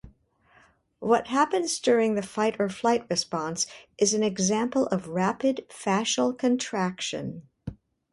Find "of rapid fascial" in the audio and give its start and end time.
4.87-6.35